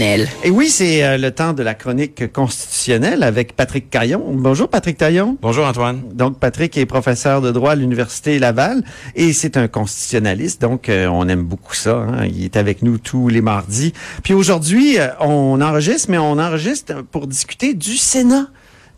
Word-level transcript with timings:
Et 0.00 0.48
oui, 0.48 0.70
c'est 0.70 1.04
euh, 1.04 1.18
le 1.18 1.30
temps 1.30 1.52
de 1.52 1.62
la 1.62 1.74
chronique 1.74 2.32
constitutionnelle 2.32 3.22
avec 3.22 3.54
Patrick 3.54 3.90
Caillon. 3.90 4.24
Bonjour 4.32 4.66
Patrick 4.66 4.96
Caillon. 4.96 5.36
Bonjour 5.42 5.66
Antoine. 5.66 6.00
Donc 6.14 6.38
Patrick 6.38 6.74
est 6.78 6.86
professeur 6.86 7.42
de 7.42 7.50
droit 7.50 7.72
à 7.72 7.74
l'Université 7.74 8.38
Laval 8.38 8.82
et 9.14 9.34
c'est 9.34 9.58
un 9.58 9.68
constitutionnaliste, 9.68 10.62
donc 10.62 10.88
euh, 10.88 11.06
on 11.06 11.28
aime 11.28 11.42
beaucoup 11.42 11.74
ça. 11.74 11.96
Hein. 11.96 12.24
Il 12.34 12.42
est 12.44 12.56
avec 12.56 12.80
nous 12.80 12.96
tous 12.96 13.28
les 13.28 13.42
mardis. 13.42 13.92
Puis 14.22 14.32
aujourd'hui, 14.32 14.98
euh, 14.98 15.08
on 15.20 15.60
enregistre, 15.60 16.10
mais 16.10 16.18
on 16.18 16.38
enregistre 16.38 17.02
pour 17.12 17.26
discuter 17.26 17.74
du 17.74 17.98
Sénat 17.98 18.46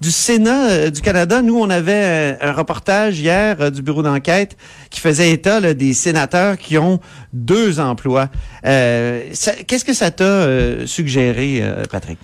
du 0.02 0.10
Sénat 0.10 0.70
euh, 0.70 0.90
du 0.90 1.00
Canada. 1.00 1.42
Nous, 1.42 1.56
on 1.56 1.70
avait 1.70 1.92
euh, 1.92 2.34
un 2.40 2.52
reportage 2.52 3.20
hier 3.20 3.56
euh, 3.60 3.70
du 3.70 3.82
bureau 3.82 4.02
d'enquête 4.02 4.56
qui 4.90 5.00
faisait 5.00 5.30
état 5.30 5.60
des 5.74 5.94
sénateurs 5.94 6.58
qui 6.58 6.76
ont 6.76 6.98
deux 7.32 7.78
emplois. 7.78 8.28
Qu'est-ce 8.64 9.84
que 9.84 9.94
ça 9.94 10.10
t'a 10.10 10.86
suggéré, 10.86 11.62
Patrick? 11.90 12.18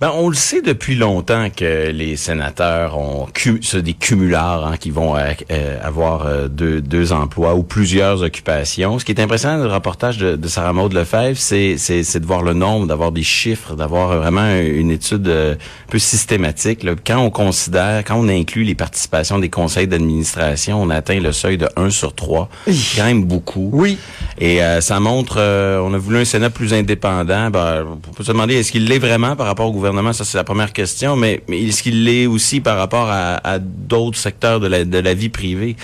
Ben, 0.00 0.12
on 0.14 0.30
le 0.30 0.34
sait 0.34 0.62
depuis 0.62 0.94
longtemps 0.94 1.48
que 1.54 1.90
les 1.90 2.16
sénateurs 2.16 2.96
ont 2.96 3.26
c'est 3.60 3.82
des 3.82 3.92
cumulards 3.92 4.66
hein, 4.66 4.76
qui 4.78 4.90
vont 4.90 5.14
euh, 5.14 5.32
euh, 5.50 5.78
avoir 5.82 6.24
euh, 6.24 6.48
deux, 6.48 6.80
deux 6.80 7.12
emplois 7.12 7.54
ou 7.54 7.62
plusieurs 7.62 8.22
occupations. 8.22 8.98
Ce 8.98 9.04
qui 9.04 9.12
est 9.12 9.20
impressionnant 9.20 9.58
dans 9.58 9.66
le 9.66 9.74
reportage 9.74 10.16
de, 10.16 10.36
de 10.36 10.48
Sarah 10.48 10.72
Maud 10.72 10.94
Lefebvre, 10.94 11.36
c'est, 11.36 11.74
de 11.74 12.26
voir 12.26 12.40
le 12.40 12.54
nombre, 12.54 12.86
d'avoir 12.86 13.12
des 13.12 13.22
chiffres, 13.22 13.74
d'avoir 13.74 14.16
vraiment 14.16 14.56
une 14.56 14.90
étude 14.90 15.28
un 15.28 15.56
peu 15.90 15.98
systématique. 15.98 16.82
Là. 16.82 16.92
Quand 17.06 17.18
on 17.18 17.28
considère, 17.28 18.02
quand 18.02 18.16
on 18.16 18.28
inclut 18.30 18.64
les 18.64 18.74
participations 18.74 19.38
des 19.38 19.50
conseils 19.50 19.86
d'administration, 19.86 20.80
on 20.80 20.88
atteint 20.88 21.20
le 21.20 21.32
seuil 21.32 21.58
de 21.58 21.68
1 21.76 21.90
sur 21.90 22.14
3. 22.14 22.48
quand 22.96 23.04
même 23.04 23.24
beaucoup. 23.24 23.68
Oui. 23.74 23.98
Et 24.38 24.60
ça 24.80 24.98
montre, 24.98 25.36
on 25.38 25.92
a 25.92 25.98
voulu 25.98 26.16
un 26.16 26.24
Sénat 26.24 26.48
plus 26.48 26.72
indépendant. 26.72 27.50
Ben, 27.50 27.84
on 27.90 28.12
peut 28.14 28.24
se 28.24 28.32
demander, 28.32 28.54
est-ce 28.54 28.72
qu'il 28.72 28.86
l'est 28.86 28.98
vraiment 28.98 29.36
par 29.36 29.46
rapport 29.46 29.66
au 29.66 29.72
gouvernement? 29.72 29.89
Ça 30.12 30.24
c'est 30.24 30.38
la 30.38 30.44
première 30.44 30.72
question, 30.72 31.16
mais, 31.16 31.42
mais 31.48 31.62
est-ce 31.62 31.82
qu'il 31.82 32.04
l'est 32.04 32.26
aussi 32.26 32.60
par 32.60 32.76
rapport 32.76 33.08
à, 33.10 33.58
d'autres 33.58 34.18
secteurs 34.18 34.60
de 34.60 34.66
la, 34.66 34.84
de 34.84 34.98
la 34.98 35.14
vie 35.14 35.28
privée? 35.28 35.76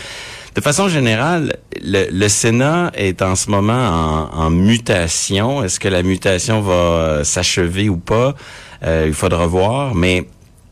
De 0.54 0.62
façon 0.62 0.88
générale, 0.88 1.56
le, 1.84 2.28
Sénat 2.28 2.90
est 2.94 3.20
en 3.20 3.36
ce 3.36 3.50
moment 3.50 4.30
en, 4.32 4.48
mutation. 4.50 5.62
Est-ce 5.62 5.78
que 5.78 5.88
la 5.88 6.02
mutation 6.02 6.62
va 6.62 6.72
euh, 6.72 7.24
s'achever 7.24 7.90
ou 7.90 7.98
pas? 7.98 8.34
Euh, 8.82 9.04
il 9.06 9.12
faudra 9.12 9.46
voir, 9.46 9.94
mais 9.94 10.26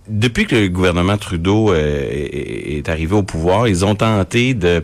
depuis 0.08 0.46
que 0.46 0.56
le 0.56 0.68
gouvernement 0.68 1.18
Trudeau 1.18 1.70
euh, 1.70 2.08
est, 2.10 2.78
est, 2.78 2.88
arrivé 2.88 3.14
au 3.14 3.22
pouvoir, 3.22 3.68
ils 3.68 3.84
ont 3.84 3.94
tenté 3.94 4.54
de 4.54 4.82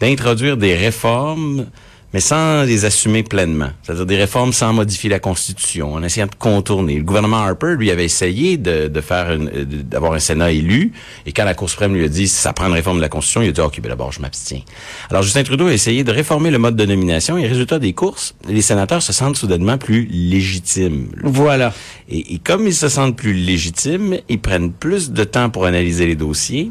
d'introduire 0.00 0.56
des 0.56 0.74
réformes 0.74 1.66
mais 2.14 2.20
sans 2.20 2.62
les 2.62 2.84
assumer 2.84 3.24
pleinement. 3.24 3.70
C'est-à-dire 3.82 4.06
des 4.06 4.16
réformes 4.16 4.52
sans 4.52 4.72
modifier 4.72 5.10
la 5.10 5.18
Constitution, 5.18 5.94
en 5.94 6.02
essayant 6.04 6.28
de 6.28 6.34
contourner. 6.38 6.94
Le 6.96 7.02
gouvernement 7.02 7.38
Harper, 7.38 7.74
lui, 7.76 7.90
avait 7.90 8.04
essayé 8.04 8.56
de, 8.56 8.86
de 8.86 9.00
faire 9.00 9.36
d'avoir 9.36 10.12
un 10.12 10.20
Sénat 10.20 10.52
élu, 10.52 10.92
et 11.26 11.32
quand 11.32 11.44
la 11.44 11.54
Cour 11.54 11.68
suprême 11.68 11.92
lui 11.92 12.04
a 12.04 12.08
dit 12.08 12.28
ça 12.28 12.52
prend 12.52 12.68
une 12.68 12.72
réforme 12.72 12.98
de 12.98 13.02
la 13.02 13.08
Constitution, 13.08 13.42
il 13.42 13.48
a 13.48 13.52
dit 13.52 13.60
OK, 13.60 13.80
ben 13.80 13.88
d'abord 13.88 14.12
je 14.12 14.20
m'abstiens. 14.20 14.60
Alors 15.10 15.24
Justin 15.24 15.42
Trudeau 15.42 15.66
a 15.66 15.72
essayé 15.72 16.04
de 16.04 16.12
réformer 16.12 16.52
le 16.52 16.58
mode 16.58 16.76
de 16.76 16.86
nomination, 16.86 17.36
et 17.36 17.48
résultat 17.48 17.80
des 17.80 17.94
courses, 17.94 18.36
les 18.48 18.62
sénateurs 18.62 19.02
se 19.02 19.12
sentent 19.12 19.36
soudainement 19.36 19.76
plus 19.76 20.06
légitimes. 20.08 21.08
Voilà. 21.24 21.74
Et, 22.08 22.34
et 22.34 22.38
comme 22.38 22.64
ils 22.68 22.74
se 22.74 22.88
sentent 22.88 23.16
plus 23.16 23.32
légitimes, 23.32 24.18
ils 24.28 24.40
prennent 24.40 24.70
plus 24.70 25.10
de 25.10 25.24
temps 25.24 25.50
pour 25.50 25.64
analyser 25.66 26.06
les 26.06 26.14
dossiers, 26.14 26.70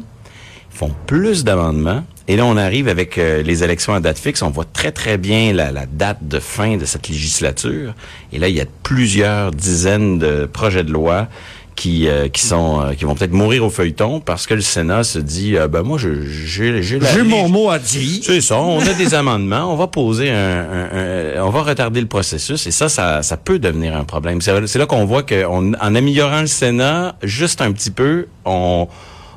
font 0.70 0.92
plus 1.06 1.44
d'amendements, 1.44 2.02
et 2.26 2.36
là, 2.36 2.46
on 2.46 2.56
arrive 2.56 2.88
avec 2.88 3.18
euh, 3.18 3.42
les 3.42 3.64
élections 3.64 3.92
à 3.92 4.00
date 4.00 4.18
fixe. 4.18 4.40
On 4.40 4.50
voit 4.50 4.64
très, 4.64 4.92
très 4.92 5.18
bien 5.18 5.52
la, 5.52 5.86
date 5.86 6.26
de 6.26 6.38
fin 6.38 6.76
de 6.76 6.84
cette 6.86 7.08
législature. 7.08 7.94
Et 8.32 8.38
là, 8.38 8.48
il 8.48 8.56
y 8.56 8.62
a 8.62 8.66
plusieurs 8.82 9.50
dizaines 9.50 10.18
de 10.18 10.46
projets 10.46 10.84
de 10.84 10.92
loi 10.92 11.28
qui 11.76 12.06
euh, 12.06 12.28
qui 12.28 12.46
sont 12.46 12.80
euh, 12.80 12.92
qui 12.92 13.04
vont 13.04 13.16
peut-être 13.16 13.32
mourir 13.32 13.64
au 13.64 13.68
feuilleton 13.68 14.20
parce 14.20 14.46
que 14.46 14.54
le 14.54 14.60
Sénat 14.60 15.02
se 15.02 15.18
dit 15.18 15.56
ben 15.68 15.82
moi 15.82 15.98
j'ai 15.98 16.22
j'ai 16.24 16.82
j'ai 16.82 17.22
mon 17.24 17.48
mot 17.48 17.68
à 17.68 17.80
dire. 17.80 18.22
C'est 18.22 18.40
ça, 18.40 18.58
on 18.58 18.78
a 18.78 18.92
des 18.92 19.12
amendements, 19.14 19.72
on 19.72 19.76
va 19.76 19.88
poser 19.88 20.30
un, 20.30 21.42
on 21.42 21.50
va 21.50 21.62
retarder 21.62 22.00
le 22.00 22.06
processus 22.06 22.64
et 22.68 22.70
ça 22.70 22.88
ça 22.88 23.24
ça 23.24 23.36
peut 23.36 23.58
devenir 23.58 23.96
un 23.96 24.04
problème. 24.04 24.40
C'est 24.40 24.78
là 24.78 24.86
qu'on 24.86 25.04
voit 25.04 25.24
qu'en 25.24 25.72
en 25.72 25.94
améliorant 25.96 26.42
le 26.42 26.46
Sénat 26.46 27.16
juste 27.24 27.60
un 27.60 27.72
petit 27.72 27.90
peu, 27.90 28.28
on 28.44 28.86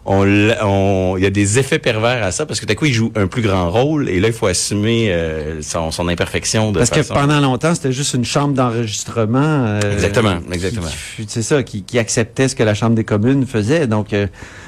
on, 0.07 1.16
il 1.18 1.23
y 1.23 1.25
a 1.25 1.29
des 1.29 1.59
effets 1.59 1.79
pervers 1.79 2.23
à 2.23 2.31
ça 2.31 2.45
parce 2.45 2.59
que 2.59 2.66
d'un 2.66 2.75
coup 2.75 2.85
il 2.85 2.94
joue 2.94 3.12
un 3.16 3.28
plus 3.28 3.41
grand 3.41 3.69
rôle 3.69 4.09
et 4.09 4.19
là 4.19 4.29
il 4.29 4.34
faut 4.34 4.47
assumer 4.47 5.12
euh, 5.12 5.62
son, 5.62 5.91
son, 5.91 6.07
imperfection 6.07 6.72
de 6.72 6.79
parce 6.79 6.90
que 6.90 7.01
pendant 7.13 7.41
longtemps 7.41 7.75
c'était 7.75 7.91
juste 7.91 8.13
une 8.13 8.23
chambre 8.23 8.53
d'enregistrement 8.53 9.40
euh, 9.40 9.79
exactement 9.91 10.40
exactement 10.51 10.88
c'est 11.28 11.41
ça 11.41 11.62
qui, 11.63 11.84
qui, 11.84 12.00
acceptait 12.00 12.47
ce 12.47 12.56
que 12.56 12.63
la 12.63 12.73
chambre 12.73 12.95
des 12.95 13.03
communes 13.03 13.45
faisait 13.45 13.85
donc 13.85 14.13
euh, 14.13 14.28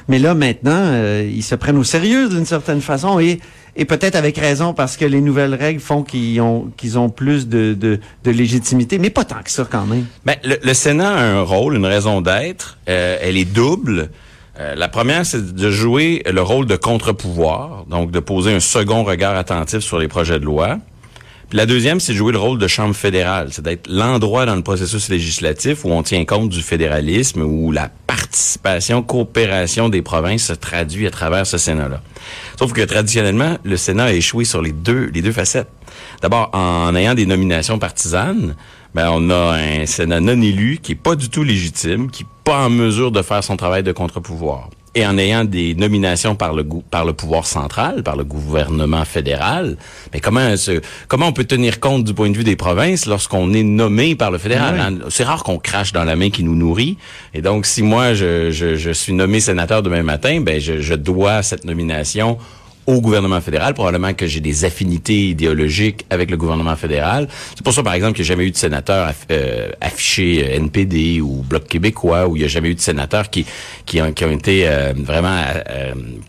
mais 0.09 0.19
là 0.19 0.33
maintenant 0.35 1.01
ils 1.21 1.43
se 1.43 1.55
prennent 1.55 1.77
au 1.77 1.83
sérieux 1.83 2.27
d'une 2.27 2.45
certaine 2.45 2.81
façon 2.81 3.19
et 3.19 3.39
et 3.75 3.85
peut-être 3.85 4.15
avec 4.15 4.37
raison 4.37 4.73
parce 4.73 4.97
que 4.97 5.05
les 5.05 5.21
nouvelles 5.21 5.53
règles 5.53 5.79
font 5.79 6.03
qu'ils 6.03 6.41
ont 6.41 6.69
qu'ils 6.75 6.99
ont 6.99 7.09
plus 7.09 7.47
de, 7.47 7.73
de, 7.75 7.99
de, 8.25 8.31
légitimité, 8.31 8.97
mais 8.97 9.11
pas 9.11 9.23
tant 9.23 9.41
que 9.41 9.51
ça 9.51 9.65
quand 9.69 9.85
même. 9.85 10.05
Ben, 10.25 10.35
le, 10.43 10.57
le 10.61 10.73
Sénat 10.73 11.11
a 11.11 11.21
un 11.21 11.41
rôle, 11.43 11.75
une 11.75 11.85
raison 11.85 12.19
d'être. 12.19 12.77
elle 12.87 13.37
est 13.37 13.45
double. 13.45 14.09
Euh, 14.59 14.75
la 14.75 14.89
première, 14.89 15.25
c'est 15.25 15.53
de 15.53 15.71
jouer 15.71 16.21
le 16.29 16.41
rôle 16.41 16.65
de 16.65 16.75
contre-pouvoir, 16.75 17.85
donc 17.89 18.11
de 18.11 18.19
poser 18.19 18.53
un 18.53 18.59
second 18.59 19.03
regard 19.03 19.35
attentif 19.35 19.79
sur 19.79 19.99
les 19.99 20.07
projets 20.07 20.39
de 20.39 20.45
loi. 20.45 20.79
Puis 21.49 21.57
la 21.57 21.65
deuxième, 21.65 21.99
c'est 21.99 22.11
de 22.11 22.17
jouer 22.17 22.31
le 22.31 22.37
rôle 22.37 22.59
de 22.59 22.67
chambre 22.67 22.93
fédérale, 22.93 23.47
c'est 23.51 23.63
d'être 23.63 23.87
l'endroit 23.89 24.45
dans 24.45 24.55
le 24.55 24.61
processus 24.61 25.09
législatif 25.09 25.83
où 25.83 25.89
on 25.89 26.03
tient 26.03 26.23
compte 26.25 26.49
du 26.49 26.61
fédéralisme, 26.61 27.41
où 27.41 27.71
la 27.71 27.89
participation, 28.05 29.01
coopération 29.01 29.89
des 29.89 30.03
provinces 30.03 30.43
se 30.43 30.53
traduit 30.53 31.07
à 31.07 31.11
travers 31.11 31.47
ce 31.47 31.57
Sénat-là. 31.57 32.01
Sauf 32.59 32.73
que 32.73 32.81
traditionnellement, 32.81 33.57
le 33.63 33.77
Sénat 33.77 34.05
a 34.05 34.11
échoué 34.11 34.45
sur 34.45 34.61
les 34.61 34.73
deux, 34.73 35.09
les 35.11 35.23
deux 35.23 35.31
facettes. 35.31 35.69
D'abord, 36.21 36.51
en 36.53 36.93
ayant 36.95 37.15
des 37.15 37.25
nominations 37.25 37.79
partisanes, 37.79 38.55
ben 38.95 39.09
on 39.11 39.29
a 39.29 39.57
un 39.57 39.85
Sénat 39.85 40.19
non 40.19 40.41
élu 40.41 40.79
qui 40.81 40.93
est 40.93 40.95
pas 40.95 41.15
du 41.15 41.29
tout 41.29 41.43
légitime, 41.43 42.09
qui 42.09 42.23
est 42.23 42.27
pas 42.43 42.65
en 42.65 42.69
mesure 42.69 43.11
de 43.11 43.21
faire 43.21 43.43
son 43.43 43.57
travail 43.57 43.83
de 43.83 43.91
contre-pouvoir. 43.91 44.69
Et 44.95 45.05
en 45.05 45.19
ayant 45.19 45.45
des 45.45 45.75
nominations 45.75 46.35
par 46.35 46.53
le 46.53 46.65
par 46.89 47.05
le 47.05 47.13
pouvoir 47.13 47.45
central, 47.45 48.01
par 48.01 48.15
le 48.15 48.23
gouvernement 48.23 49.05
fédéral, 49.05 49.77
mais 50.11 50.19
comment 50.19 50.55
comment 51.07 51.27
on 51.27 51.31
peut 51.31 51.43
tenir 51.43 51.79
compte 51.79 52.03
du 52.03 52.15
point 52.15 52.31
de 52.31 52.35
vue 52.35 52.43
des 52.43 52.55
provinces 52.55 53.05
lorsqu'on 53.05 53.53
est 53.53 53.61
nommé 53.61 54.15
par 54.15 54.31
le 54.31 54.39
fédéral? 54.39 54.79
Hein? 54.79 54.97
C'est 55.09 55.23
rare 55.23 55.43
qu'on 55.43 55.59
crache 55.59 55.93
dans 55.93 56.03
la 56.03 56.15
main 56.15 56.31
qui 56.31 56.43
nous 56.43 56.55
nourrit. 56.55 56.97
Et 57.35 57.43
donc, 57.43 57.67
si 57.67 57.83
moi 57.83 58.15
je, 58.15 58.49
je, 58.49 58.75
je 58.75 58.89
suis 58.89 59.13
nommé 59.13 59.39
sénateur 59.39 59.83
demain 59.83 60.01
matin, 60.01 60.41
ben 60.41 60.59
je, 60.59 60.81
je 60.81 60.95
dois 60.95 61.43
cette 61.43 61.65
nomination 61.65 62.39
au 62.89 63.01
gouvernement 63.01 63.39
fédéral. 63.39 63.75
Probablement 63.75 64.13
que 64.15 64.25
j'ai 64.25 64.39
des 64.39 64.65
affinités 64.65 65.29
idéologiques 65.29 66.05
avec 66.09 66.31
le 66.31 66.37
gouvernement 66.37 66.75
fédéral. 66.75 67.27
C'est 67.55 67.63
pour 67.63 67.73
ça, 67.73 67.83
par 67.83 67.93
exemple, 67.93 68.13
qu'il 68.13 68.23
n'y 68.23 68.29
a 68.29 68.33
jamais 68.33 68.47
eu 68.47 68.51
de 68.51 68.57
sénateur 68.57 69.13
euh, 69.31 69.69
affiché 69.79 70.43
euh, 70.43 70.55
NPD 70.55 71.21
ou 71.21 71.43
Bloc 71.47 71.67
québécois, 71.67 72.27
où 72.27 72.35
il 72.35 72.39
n'y 72.39 72.45
a 72.45 72.49
jamais 72.49 72.69
eu 72.69 72.75
de 72.75 72.79
sénateurs 72.79 73.29
qui, 73.29 73.45
qui, 73.85 74.01
ont, 74.01 74.11
qui 74.11 74.25
ont 74.25 74.31
été 74.31 74.67
euh, 74.67 74.93
vraiment 74.95 75.37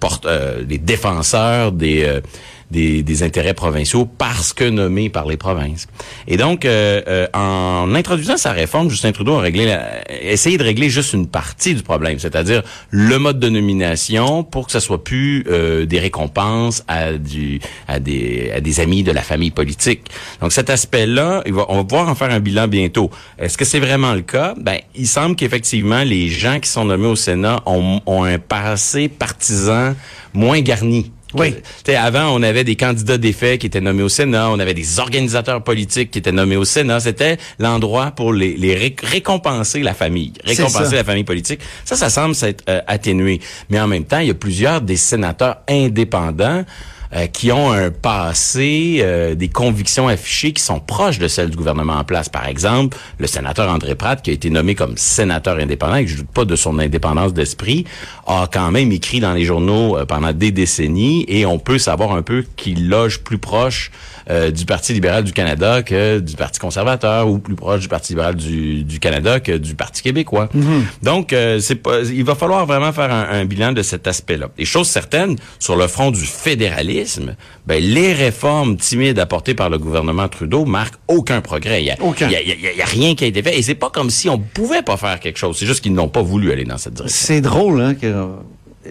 porte, 0.00 0.26
les 0.69 0.78
défenseurs 0.78 1.72
des 1.72 2.21
des, 2.70 3.03
des, 3.03 3.22
intérêts 3.22 3.54
provinciaux 3.54 4.06
parce 4.06 4.53
que 4.53 4.64
nommés 4.64 5.10
par 5.10 5.26
les 5.26 5.36
provinces. 5.36 5.86
Et 6.26 6.36
donc, 6.36 6.64
euh, 6.64 7.03
euh, 7.08 7.26
en 7.34 7.94
introduisant 7.94 8.36
sa 8.36 8.53
réforme, 8.53 8.91
Justin 8.91 9.12
Trudeau 9.12 9.34
a 9.34 9.41
réglé 9.41 9.76
essayé 10.22 10.56
de 10.56 10.62
régler 10.62 10.88
juste 10.88 11.12
une 11.12 11.26
partie 11.26 11.75
du 11.75 11.82
problème, 11.82 12.19
c'est-à-dire 12.19 12.62
le 12.91 13.19
mode 13.19 13.41
de 13.41 13.48
nomination 13.48 14.44
pour 14.44 14.66
que 14.66 14.72
ce 14.72 14.80
soit 14.80 15.03
plus 15.03 15.44
euh, 15.48 15.86
des 15.86 15.98
récompenses 15.98 16.84
à, 16.88 17.12
du, 17.12 17.60
à, 17.88 17.98
des, 17.98 18.53
à 18.54 18.60
des 18.60 18.80
amis 18.80 19.03
de 19.03 19.12
la 19.12 19.22
famille 19.22 19.50
politique. 19.50 20.10
Donc 20.41 20.53
cet 20.53 20.70
aspect-là, 20.70 21.42
on 21.69 21.76
va 21.76 21.84
pouvoir 21.84 22.09
en 22.09 22.14
faire 22.14 22.30
un 22.30 22.41
bilan 22.41 22.69
bientôt. 22.69 23.10
Est-ce 23.38 23.59
que 23.59 23.64
c'est 23.64 23.80
vraiment 23.80 24.14
le 24.14 24.22
cas? 24.22 24.54
Ben, 24.60 24.78
il 24.94 25.06
semble 25.06 25.36
qu'effectivement, 25.36 26.03
les 26.03 26.28
gens 26.28 26.60
qui 26.60 26.68
sont 26.68 26.84
nommés 26.84 27.09
au 27.09 27.16
Sénat 27.16 27.62
ont, 27.66 28.00
ont 28.06 28.24
un 28.24 28.39
passé 28.39 29.09
partisan 29.09 29.95
moins 30.33 30.60
garni 30.60 31.10
oui. 31.34 31.54
avant, 31.94 32.34
on 32.34 32.42
avait 32.42 32.65
des 32.65 32.77
candidats 32.77 33.18
d'effet 33.18 33.59
qui 33.59 33.66
étaient 33.66 33.80
nommés 33.80 34.03
au 34.03 34.09
Sénat, 34.09 34.50
on 34.50 34.59
avait 34.59 34.74
des 34.74 34.98
organisateurs 34.98 35.62
politiques 35.62 36.10
qui 36.10 36.18
étaient 36.18 36.32
nommés 36.32 36.56
au 36.56 36.65
Sénat. 36.65 37.00
C'était 37.00 37.38
l'endroit 37.59 38.10
pour 38.10 38.32
les, 38.32 38.56
les 38.56 38.74
récompenser 39.03 39.80
la 39.80 39.94
famille, 39.94 40.32
récompenser 40.44 40.97
la 40.97 41.04
famille 41.04 41.24
politique. 41.24 41.60
Ça, 41.84 41.97
ça 41.97 42.10
semble 42.10 42.34
s'être 42.34 42.65
euh, 42.68 42.80
atténué. 42.86 43.41
Mais 43.68 43.80
en 43.80 43.86
même 43.86 44.04
temps, 44.04 44.18
il 44.18 44.28
y 44.28 44.30
a 44.30 44.34
plusieurs 44.34 44.80
des 44.80 44.97
sénateurs 44.97 45.59
indépendants 45.68 46.65
euh, 47.12 47.27
qui 47.27 47.51
ont 47.51 47.72
un 47.72 47.91
passé, 47.91 49.01
euh, 49.01 49.34
des 49.34 49.48
convictions 49.48 50.07
affichées 50.07 50.53
qui 50.53 50.62
sont 50.62 50.78
proches 50.78 51.18
de 51.18 51.27
celles 51.27 51.51
du 51.51 51.57
gouvernement 51.57 51.95
en 51.95 52.04
place. 52.04 52.28
Par 52.28 52.47
exemple, 52.47 52.97
le 53.18 53.27
sénateur 53.27 53.68
André 53.68 53.97
Pratt, 53.97 54.22
qui 54.22 54.30
a 54.30 54.33
été 54.33 54.48
nommé 54.48 54.74
comme 54.77 54.97
sénateur 54.97 55.59
indépendant, 55.59 55.97
et 55.97 56.04
que 56.04 56.10
je 56.10 56.18
doute 56.18 56.30
pas 56.30 56.45
de 56.45 56.54
son 56.54 56.78
indépendance 56.78 57.34
d'esprit, 57.34 57.84
a 58.27 58.48
quand 58.53 58.71
même 58.71 58.92
écrit 58.92 59.18
dans 59.18 59.33
les 59.33 59.45
journaux 59.45 59.97
euh, 59.97 60.04
pendant 60.04 60.33
des 60.33 60.53
décennies, 60.53 61.24
et 61.27 61.47
on 61.47 61.59
peut 61.59 61.78
savoir 61.78 62.12
un 62.12 62.22
peu 62.22 62.45
qu'il 62.57 62.89
loge 62.89 63.21
plus 63.21 63.39
proche 63.39 63.91
du 64.54 64.65
Parti 64.65 64.92
libéral 64.92 65.24
du 65.24 65.33
Canada 65.33 65.83
que 65.83 66.21
du 66.21 66.36
Parti 66.36 66.60
conservateur, 66.60 67.27
ou 67.27 67.41
plus 67.41 67.57
proche 67.57 67.80
du 67.80 67.89
Parti 67.89 68.12
libéral 68.12 68.36
du, 68.36 68.84
du 68.84 69.01
Canada 69.01 69.41
que 69.41 69.57
du 69.57 69.74
Parti 69.74 70.03
québécois. 70.03 70.48
Mm-hmm. 70.54 70.83
Donc, 71.03 71.34
c'est 71.59 71.74
pas, 71.74 72.03
il 72.03 72.22
va 72.22 72.36
falloir 72.36 72.65
vraiment 72.65 72.92
faire 72.92 73.12
un, 73.12 73.28
un 73.28 73.45
bilan 73.45 73.72
de 73.72 73.83
cet 73.83 74.07
aspect-là. 74.07 74.51
Et 74.57 74.65
chose 74.65 74.86
certaine, 74.86 75.34
sur 75.59 75.74
le 75.74 75.89
front 75.89 76.12
du 76.12 76.24
fédéralisme, 76.24 76.99
ben, 77.66 77.82
les 77.82 78.12
réformes 78.12 78.76
timides 78.76 79.18
apportées 79.18 79.54
par 79.54 79.70
le 79.70 79.78
gouvernement 79.78 80.28
Trudeau 80.28 80.64
marquent 80.64 80.98
aucun 81.08 81.41
progrès. 81.41 81.82
Il 81.82 81.86
y 81.86 81.91
a, 81.91 82.84
rien 82.84 83.14
qui 83.14 83.24
a 83.24 83.26
été 83.26 83.42
fait. 83.42 83.58
Et 83.58 83.62
c'est 83.62 83.74
pas 83.74 83.91
comme 83.91 84.10
si 84.10 84.28
on 84.28 84.38
pouvait 84.38 84.82
pas 84.82 84.97
faire 84.97 85.20
quelque 85.20 85.38
chose. 85.38 85.56
C'est 85.58 85.66
juste 85.66 85.80
qu'ils 85.80 85.94
n'ont 85.94 86.08
pas 86.08 86.22
voulu 86.22 86.52
aller 86.52 86.64
dans 86.64 86.78
cette 86.78 86.94
direction. 86.94 87.26
C'est 87.26 87.41
drôle, 87.41 87.80
hein, 87.80 87.94
que 87.94 88.26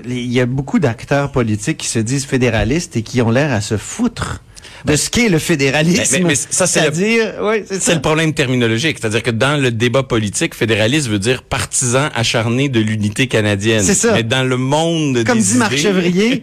il 0.06 0.32
y 0.32 0.40
a 0.40 0.46
beaucoup 0.46 0.80
d'acteurs 0.80 1.32
politiques 1.32 1.78
qui 1.78 1.88
se 1.88 2.00
disent 2.00 2.26
fédéralistes 2.26 2.96
et 2.96 3.02
qui 3.02 3.22
ont 3.22 3.32
l'air 3.32 3.52
à 3.52 3.62
se 3.62 3.76
foutre 3.78 4.44
de 4.86 4.96
ce 4.96 5.10
qu'est 5.10 5.30
le 5.30 5.40
fédéralisme. 5.40 6.24
Mais, 6.26 6.36
ça, 6.36 6.68
c'est 6.68 6.92
dire, 6.92 7.34
c'est 7.70 7.96
le 7.96 8.02
problème 8.02 8.34
terminologique. 8.34 8.98
C'est-à-dire 9.00 9.24
que 9.24 9.32
dans 9.32 9.62
le 9.62 9.72
débat 9.72 10.04
politique, 10.04 10.56
fédéraliste 10.56 11.08
veut 11.08 11.20
dire 11.20 11.44
partisan 11.44 12.10
acharné 12.16 12.70
de 12.70 12.80
l'unité 12.80 13.28
canadienne. 13.28 13.84
C'est 13.84 13.94
ça. 13.94 14.14
Mais 14.14 14.24
dans 14.24 14.44
le 14.44 14.58
monde 14.58 15.24
Comme 15.26 15.40
dit 15.40 15.56
Marc 15.56 15.76
Chevrier, 15.78 16.42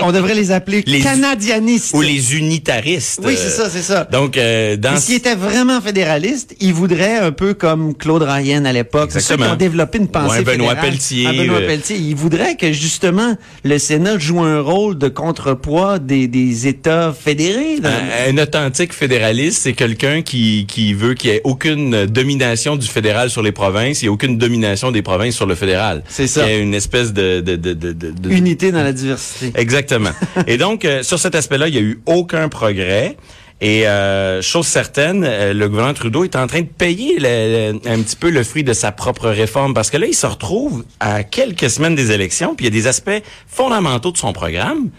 on 0.00 0.12
devrait 0.12 0.34
les 0.34 0.50
appeler 0.50 0.82
les 0.86 1.00
canadianistes. 1.00 1.94
Ou 1.94 2.00
les 2.00 2.36
unitaristes. 2.36 3.20
Oui, 3.24 3.34
c'est 3.36 3.50
ça, 3.50 3.68
c'est 3.70 3.82
ça. 3.82 4.04
Donc, 4.04 4.36
euh, 4.36 4.76
dans... 4.76 4.96
S'il 4.96 5.14
était 5.14 5.34
vraiment 5.34 5.80
fédéraliste, 5.80 6.54
il 6.60 6.72
voudrait 6.72 7.18
un 7.18 7.32
peu 7.32 7.54
comme 7.54 7.94
Claude 7.94 8.22
Ryan 8.22 8.64
à 8.64 8.72
l'époque. 8.72 9.12
Ceux 9.12 9.36
qui 9.36 9.42
ont 9.42 9.56
développé 9.56 9.98
une 9.98 10.08
pensée 10.08 10.38
ouais, 10.38 10.44
Benoît 10.44 10.74
Pelletier. 10.74 11.26
Benoît 11.26 11.58
euh, 11.58 11.66
Pelletier. 11.66 11.96
Il 11.96 12.16
voudrait 12.16 12.56
que, 12.56 12.72
justement, 12.72 13.36
le 13.64 13.78
Sénat 13.78 14.18
joue 14.18 14.40
un 14.40 14.60
rôle 14.60 14.98
de 14.98 15.08
contrepoids 15.08 15.98
des, 15.98 16.28
des 16.28 16.66
États 16.66 17.12
Un, 18.28 18.38
authentique 18.38 18.92
fédéraliste, 18.92 19.62
c'est 19.62 19.72
quelqu'un 19.72 20.22
qui, 20.22 20.66
qui 20.66 20.94
veut 20.94 21.14
qu'il 21.14 21.30
y 21.30 21.34
ait 21.34 21.40
aucune 21.44 22.06
domination 22.06 22.76
du 22.76 22.86
fédéral 22.86 23.30
sur 23.30 23.42
les 23.42 23.52
provinces 23.52 24.02
et 24.02 24.08
aucune 24.08 24.38
domination 24.38 24.90
des 24.90 25.02
provinces 25.02 25.36
sur 25.36 25.46
le 25.46 25.54
fédéral. 25.54 26.02
C'est 26.08 26.26
ça. 26.26 26.46
Il 26.46 26.52
y 26.52 26.54
a 26.54 26.58
une 26.58 26.74
espèce 26.74 27.12
de, 27.12 27.40
de, 27.40 27.56
de, 27.56 27.72
de, 27.72 28.30
Unité 28.30 28.72
dans 28.72 28.82
la 28.82 28.92
diversité. 28.92 29.52
Exactement. 29.54 30.10
et 30.46 30.56
donc, 30.56 30.84
euh, 30.84 31.02
sur 31.02 31.18
cet 31.18 31.34
aspect-là, 31.34 31.68
il 31.68 31.74
y 31.74 31.78
a 31.78 31.82
eu 31.82 32.00
aucun 32.06 32.48
progrès. 32.48 33.16
Et 33.60 33.86
euh, 33.86 34.42
chose 34.42 34.66
certaine, 34.66 35.24
euh, 35.24 35.54
le 35.54 35.68
gouvernement 35.68 35.94
Trudeau 35.94 36.24
est 36.24 36.36
en 36.36 36.46
train 36.46 36.60
de 36.60 36.66
payer 36.66 37.16
un 37.86 38.02
petit 38.02 38.16
peu 38.16 38.30
le 38.30 38.42
fruit 38.42 38.64
de 38.64 38.72
sa 38.72 38.92
propre 38.92 39.28
réforme 39.28 39.74
parce 39.74 39.90
que 39.90 39.96
là, 39.96 40.06
il 40.06 40.14
se 40.14 40.26
retrouve 40.26 40.84
à 41.00 41.22
quelques 41.22 41.70
semaines 41.70 41.94
des 41.94 42.10
élections, 42.10 42.54
puis 42.56 42.66
il 42.66 42.74
y 42.74 42.76
a 42.76 42.78
des 42.78 42.88
aspects 42.88 43.22
fondamentaux 43.46 44.10
de 44.10 44.18
son 44.18 44.32
programme 44.32 44.90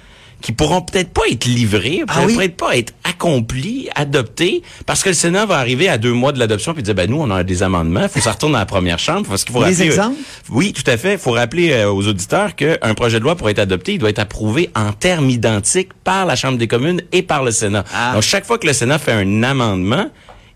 qui 0.41 0.51
pourront 0.51 0.81
peut-être 0.81 1.09
pas 1.09 1.23
être 1.31 1.45
livrés, 1.45 2.03
ah 2.07 2.21
peut-être 2.25 2.57
pas 2.57 2.77
être 2.77 2.93
accomplis, 3.03 3.89
adoptés, 3.95 4.61
parce 4.85 5.03
que 5.03 5.09
le 5.09 5.15
Sénat 5.15 5.45
va 5.45 5.57
arriver 5.57 5.89
à 5.89 5.97
deux 5.97 6.13
mois 6.13 6.31
de 6.31 6.39
l'adoption 6.39 6.73
puis 6.73 6.83
dire 6.83 6.95
ben 6.95 7.09
nous 7.09 7.19
on 7.19 7.29
a 7.31 7.43
des 7.43 7.63
amendements, 7.63 8.03
il 8.03 8.09
faut 8.09 8.19
ça 8.19 8.31
retourne 8.31 8.53
dans 8.53 8.59
la 8.59 8.65
première 8.65 8.99
chambre, 8.99 9.27
parce 9.27 9.43
qu'il 9.43 9.53
faut 9.53 9.59
rappeler. 9.59 9.81
exemples? 9.81 10.17
oui, 10.49 10.73
tout 10.73 10.89
à 10.89 10.97
fait. 10.97 11.13
Il 11.13 11.19
faut 11.19 11.31
rappeler 11.31 11.71
euh, 11.71 11.91
aux 11.91 12.07
auditeurs 12.07 12.55
qu'un 12.55 12.93
projet 12.95 13.19
de 13.19 13.23
loi 13.23 13.35
pour 13.35 13.49
être 13.49 13.59
adopté, 13.59 13.93
il 13.93 13.99
doit 13.99 14.09
être 14.09 14.19
approuvé 14.19 14.69
en 14.75 14.91
termes 14.93 15.29
identiques 15.29 15.89
par 16.03 16.25
la 16.25 16.35
Chambre 16.35 16.57
des 16.57 16.67
communes 16.67 17.01
et 17.11 17.21
par 17.21 17.43
le 17.43 17.51
Sénat. 17.51 17.83
Ah. 17.93 18.13
Donc 18.13 18.23
chaque 18.23 18.45
fois 18.45 18.57
que 18.57 18.67
le 18.67 18.73
Sénat 18.73 18.99
fait 18.99 19.13
un 19.13 19.43
amendement, 19.43 20.09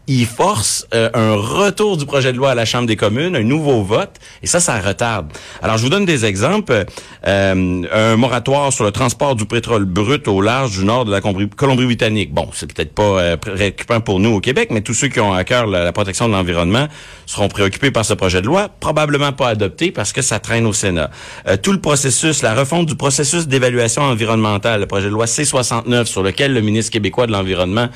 il 0.10 0.26
force 0.26 0.88
euh, 0.96 1.08
un 1.14 1.36
retour 1.36 1.96
du 1.96 2.08
projet 2.08 2.34
de 2.34 2.38
loi 2.38 2.50
à 2.50 2.56
la 2.56 2.66
Chambre 2.66 2.88
des 2.88 2.96
communes, 2.96 3.36
un 3.36 3.44
nouveau 3.44 3.84
vote, 3.84 4.16
et 4.42 4.48
ça, 4.48 4.60
ça 4.60 4.80
retarde. 4.80 5.32
Alors, 5.62 5.78
je 5.78 5.84
vous 5.84 5.90
donne 5.90 6.06
des 6.06 6.26
exemples. 6.26 6.86
Euh, 7.28 7.84
un 7.92 8.16
moratoire 8.16 8.74
sur 8.74 8.86
le 8.86 8.92
transport 8.92 9.36
du 9.36 9.46
pétrole 9.46 9.86
brut 9.86 10.28
au 10.28 10.42
large 10.42 10.72
du 10.80 10.84
nord 10.84 11.06
de 11.06 11.12
la 11.12 11.22
Colombie-Britannique. 11.22 12.34
Bon, 12.34 12.50
c'est 12.54 12.74
peut-être 12.74 12.96
pas 12.96 13.04
euh, 13.04 13.38
préoccupant 13.38 14.02
pour 14.02 14.20
nous 14.20 14.32
au 14.32 14.40
Québec, 14.40 14.70
mais 14.72 14.82
tous 14.82 14.96
ceux 14.96 15.10
qui 15.10 15.20
ont 15.20 15.32
à 15.32 15.44
cœur 15.44 15.68
la, 15.68 15.92
protection 15.92 16.28
de 16.28 16.34
l'environnement 16.34 16.88
seront 17.28 17.48
préoccupés 17.48 17.92
par 17.92 18.04
ce 18.04 18.16
projet 18.16 18.42
de 18.42 18.48
loi, 18.48 18.68
probablement 18.80 19.32
pas 19.32 19.50
adopté 19.50 19.92
parce 19.92 20.12
que 20.12 20.24
ça 20.24 20.40
traîne 20.40 20.66
au 20.66 20.74
Sénat. 20.74 21.12
tout 21.62 21.72
le 21.72 21.82
processus, 21.82 22.42
la 22.42 22.56
refonte 22.56 22.88
du 22.88 22.96
processus 22.96 23.48
d'évaluation 23.48 24.02
environnementale, 24.02 24.80
le 24.80 24.88
projet 24.88 25.06
de 25.06 25.12
loi 25.12 25.28
C-69 25.28 26.06
sur 26.06 26.24
lequel 26.24 26.54
le 26.54 26.62
ministre 26.62 26.92
québécois 26.92 27.28
de 27.28 27.32
l'Environnement 27.32 27.90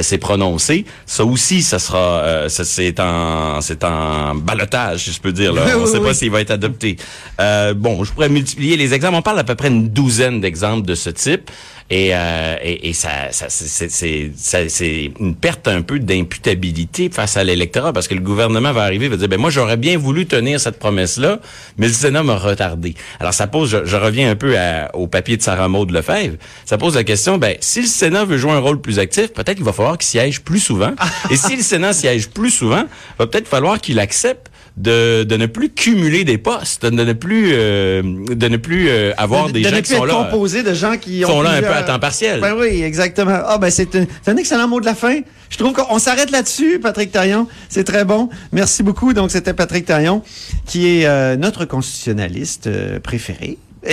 s'est 0.00 0.18
prononcé, 0.18 0.84
ça 1.06 1.24
aussi 1.24 1.59
ça 1.62 1.78
sera, 1.78 2.20
euh, 2.20 2.48
c'est 2.48 2.98
en, 3.00 3.60
c'est 3.60 3.84
en 3.84 4.34
balotage, 4.34 5.04
si 5.04 5.12
je 5.12 5.20
peux 5.20 5.32
dire. 5.32 5.52
Là. 5.52 5.62
On 5.76 5.82
ne 5.82 5.86
sait 5.86 6.00
pas 6.00 6.14
s'il 6.14 6.30
va 6.30 6.40
être 6.40 6.50
adopté. 6.50 6.96
Euh, 7.40 7.74
bon, 7.74 8.04
je 8.04 8.12
pourrais 8.12 8.28
multiplier 8.28 8.76
les 8.76 8.94
exemples. 8.94 9.16
On 9.16 9.22
parle 9.22 9.36
d'à 9.36 9.44
peu 9.44 9.54
près 9.54 9.68
une 9.68 9.88
douzaine 9.88 10.40
d'exemples 10.40 10.86
de 10.86 10.94
ce 10.94 11.10
type. 11.10 11.50
Et, 11.90 12.14
euh, 12.14 12.54
ça, 12.92 13.48
c'est 13.48 15.12
une 15.18 15.34
perte 15.34 15.66
un 15.66 15.82
peu 15.82 15.98
d'imputabilité 15.98 17.10
face 17.10 17.36
à 17.36 17.42
l'électorat 17.42 17.92
parce 17.92 18.06
que 18.06 18.14
le 18.14 18.20
gouvernement 18.20 18.72
va 18.72 18.84
arriver 18.84 19.06
et 19.06 19.08
va 19.08 19.16
dire 19.16 19.28
ben 19.28 19.40
moi 19.40 19.50
j'aurais 19.50 19.76
bien 19.76 19.98
voulu 19.98 20.26
tenir 20.26 20.60
cette 20.60 20.78
promesse 20.78 21.18
là, 21.18 21.40
mais 21.78 21.88
le 21.88 21.92
Sénat 21.92 22.22
m'a 22.22 22.36
retardé. 22.36 22.94
Alors 23.18 23.34
ça 23.34 23.48
pose, 23.48 23.82
je, 23.84 23.96
reviens 23.96 24.30
un 24.30 24.36
peu 24.36 24.54
au 24.94 25.08
papier 25.08 25.36
de 25.36 25.42
Sarah 25.42 25.68
Maud 25.68 25.90
Lefebvre, 25.90 26.36
ça 26.64 26.78
pose 26.78 26.94
la 26.94 27.02
question 27.02 27.38
ben 27.38 27.56
si 27.60 27.80
le 27.80 27.88
Sénat 27.88 28.24
veut 28.24 28.38
jouer 28.38 28.52
un 28.52 28.60
rôle 28.60 28.80
plus 28.80 29.00
actif, 29.00 29.32
peut-être 29.32 29.56
qu'il 29.56 29.64
va 29.64 29.72
falloir 29.72 29.98
qu'il 29.98 30.06
siège 30.08 30.42
plus 30.42 30.60
souvent. 30.60 30.92
et 31.30 31.36
si 31.36 31.56
le 31.56 31.62
Sénat 31.62 31.92
siège 31.92 32.28
plus 32.28 32.50
souvent, 32.50 32.84
va 33.18 33.26
peut-être 33.26 33.48
falloir 33.48 33.80
qu'il 33.80 33.98
accepte 33.98 34.49
de, 34.76 35.24
de 35.24 35.36
ne 35.36 35.46
plus 35.46 35.70
cumuler 35.70 36.24
des 36.24 36.38
postes, 36.38 36.86
de 36.86 37.04
ne 37.04 37.12
plus 37.12 37.50
euh, 37.52 38.02
de 38.02 38.48
ne 38.48 38.56
plus 38.56 38.88
euh, 38.88 39.12
avoir 39.16 39.50
des 39.50 39.62
gens 39.62 39.80
qui 39.80 39.94
sont 39.94 40.04
là 40.04 40.14
composé 40.14 40.62
de 40.62 40.74
gens 40.74 40.96
qui 40.96 41.22
sont 41.22 41.42
là 41.42 41.50
un 41.50 41.60
peu 41.60 41.72
à 41.72 41.82
temps 41.82 41.98
partiel. 41.98 42.40
Ben 42.40 42.54
oui, 42.58 42.82
exactement. 42.82 43.38
Ah 43.46 43.58
ben 43.58 43.70
c'est 43.70 43.94
un, 43.96 44.06
un, 44.26 44.36
excellent 44.36 44.68
mot 44.68 44.80
de 44.80 44.86
la 44.86 44.94
fin. 44.94 45.20
Je 45.48 45.56
trouve 45.56 45.72
qu'on 45.72 45.98
s'arrête 45.98 46.30
là-dessus, 46.30 46.78
Patrick 46.80 47.10
Taillon. 47.12 47.48
C'est 47.68 47.84
très 47.84 48.04
bon. 48.04 48.28
Merci 48.52 48.82
beaucoup. 48.82 49.12
Donc 49.12 49.30
c'était 49.30 49.54
Patrick 49.54 49.84
Taillon 49.84 50.22
qui 50.66 50.86
est 50.86 51.06
euh, 51.06 51.36
notre 51.36 51.64
constitutionnaliste 51.64 52.70
préféré. 53.00 53.58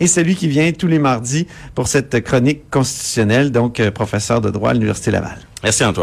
et 0.00 0.06
celui 0.06 0.34
qui 0.34 0.48
vient 0.48 0.72
tous 0.72 0.86
les 0.86 0.98
mardis 0.98 1.46
pour 1.74 1.86
cette 1.86 2.22
chronique 2.24 2.70
constitutionnelle, 2.70 3.52
donc 3.52 3.86
professeur 3.90 4.40
de 4.40 4.48
droit 4.48 4.70
à 4.70 4.72
l'Université 4.72 5.10
Laval. 5.10 5.36
Merci 5.62 5.84
Antoine. 5.84 6.00